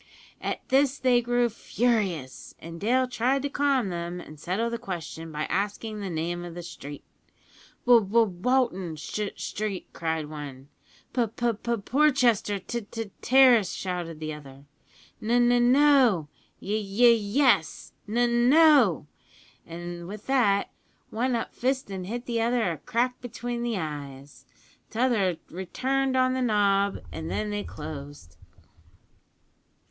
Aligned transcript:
"At 0.41 0.67
this 0.69 0.97
they 0.97 1.21
grew 1.21 1.47
furious, 1.47 2.55
and 2.57 2.81
Dale 2.81 3.07
tried 3.07 3.43
to 3.43 3.49
calm 3.49 3.89
them 3.89 4.19
and 4.19 4.39
settle 4.39 4.67
the 4.71 4.79
question 4.79 5.31
by 5.31 5.43
asking 5.43 5.99
the 5.99 6.09
name 6.09 6.43
of 6.43 6.55
the 6.55 6.63
street. 6.63 7.03
"`W 7.85 8.07
W 8.09 8.23
Walton 8.25 8.93
S 8.93 9.31
Street!' 9.35 9.85
cried 9.93 10.25
one. 10.25 10.69
"`P 11.13 11.35
P 11.35 11.53
P 11.53 11.77
Porchester 11.83 12.57
T 12.57 12.81
T 12.89 13.11
Terrace!' 13.21 13.73
shouted 13.73 14.19
the 14.19 14.33
other. 14.33 14.65
"`N 15.21 15.29
N 15.51 15.71
No!' 15.71 16.29
`Y 16.59 16.69
Y 16.81 17.09
Yes!' 17.15 17.93
`N 18.09 18.49
No!' 18.49 19.05
an' 19.67 20.07
with 20.07 20.25
that, 20.25 20.71
one 21.11 21.35
up 21.35 21.53
fist 21.53 21.91
an' 21.91 22.05
hit 22.05 22.25
the 22.25 22.41
other 22.41 22.71
a 22.71 22.79
crack 22.79 23.21
between 23.21 23.61
the 23.61 23.77
eyes. 23.77 24.47
T'other 24.89 25.37
returned 25.51 26.17
on 26.17 26.33
the 26.33 26.41
nob, 26.41 26.97
and 27.11 27.29
then 27.29 27.51
they 27.51 27.63
closed. 27.63 28.37